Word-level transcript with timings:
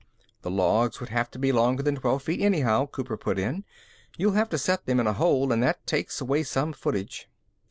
"The 0.41 0.49
logs 0.49 0.99
would 0.99 1.09
have 1.09 1.29
to 1.29 1.37
be 1.37 1.51
longer 1.51 1.83
than 1.83 1.97
twelve 1.97 2.23
feet, 2.23 2.41
anyhow," 2.41 2.87
Cooper 2.87 3.17
put 3.17 3.37
in. 3.37 3.65
"You'd 4.17 4.31
have 4.33 4.49
to 4.49 4.57
set 4.57 4.87
them 4.87 4.99
in 4.99 5.05
a 5.05 5.13
hole 5.13 5.51
and 5.51 5.61
that 5.61 5.85
takes 5.85 6.19
away 6.19 6.41
some 6.41 6.73
footage." 6.73 7.29